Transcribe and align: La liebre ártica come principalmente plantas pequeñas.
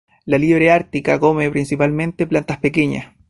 La 0.25 0.39
liebre 0.39 0.71
ártica 0.71 1.19
come 1.19 1.51
principalmente 1.51 2.25
plantas 2.25 2.57
pequeñas. 2.57 3.13